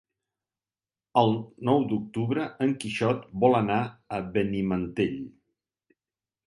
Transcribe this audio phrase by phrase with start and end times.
[1.21, 1.29] El
[1.69, 3.81] nou d'octubre en Quixot vol anar
[4.19, 5.19] a Benimantell.